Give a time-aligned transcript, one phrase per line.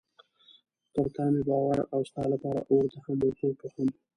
[0.93, 3.87] پر تا مې باور و او ستا لپاره اور ته هم ورټوپ وهم.